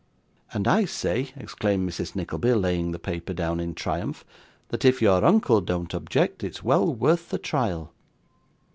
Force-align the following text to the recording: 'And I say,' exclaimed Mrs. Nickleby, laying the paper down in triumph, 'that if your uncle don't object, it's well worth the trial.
'And 0.51 0.67
I 0.67 0.85
say,' 0.85 1.29
exclaimed 1.35 1.87
Mrs. 1.87 2.15
Nickleby, 2.15 2.55
laying 2.55 2.91
the 2.91 2.97
paper 2.97 3.33
down 3.33 3.59
in 3.59 3.75
triumph, 3.75 4.25
'that 4.69 4.83
if 4.83 4.99
your 4.99 5.23
uncle 5.23 5.61
don't 5.61 5.93
object, 5.93 6.43
it's 6.43 6.63
well 6.63 6.91
worth 6.91 7.29
the 7.29 7.37
trial. 7.37 7.93